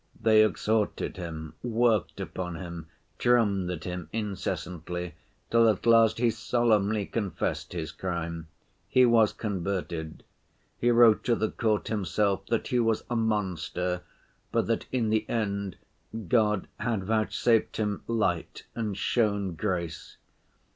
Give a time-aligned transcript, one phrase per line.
[0.19, 2.87] They exhorted him, worked upon him,
[3.19, 5.13] drummed at him incessantly,
[5.51, 8.47] till at last he solemnly confessed his crime.
[8.87, 10.23] He was converted.
[10.79, 14.01] He wrote to the court himself that he was a monster,
[14.51, 15.75] but that in the end
[16.27, 20.17] God had vouchsafed him light and shown grace.